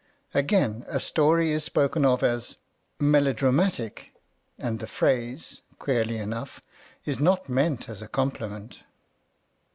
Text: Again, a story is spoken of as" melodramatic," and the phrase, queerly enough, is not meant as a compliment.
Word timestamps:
Again, 0.33 0.83
a 0.87 0.99
story 0.99 1.51
is 1.51 1.63
spoken 1.63 2.05
of 2.05 2.23
as" 2.23 2.57
melodramatic," 3.13 4.15
and 4.57 4.79
the 4.79 4.87
phrase, 4.87 5.61
queerly 5.77 6.17
enough, 6.17 6.59
is 7.05 7.19
not 7.19 7.47
meant 7.47 7.87
as 7.87 8.01
a 8.01 8.07
compliment. 8.07 8.81